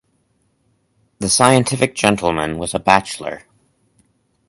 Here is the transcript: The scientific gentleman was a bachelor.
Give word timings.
The 1.19 1.29
scientific 1.29 1.93
gentleman 1.93 2.57
was 2.57 2.73
a 2.73 2.79
bachelor. 2.79 3.43